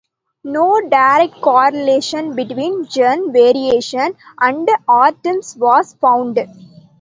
[0.43, 6.39] No direct correlation between gene variation and autism was found.